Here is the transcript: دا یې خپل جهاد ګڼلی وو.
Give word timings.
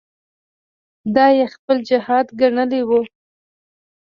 دا 1.15 1.25
یې 1.37 1.45
خپل 1.53 1.77
جهاد 1.89 2.27
ګڼلی 2.39 2.81
وو. 2.89 3.01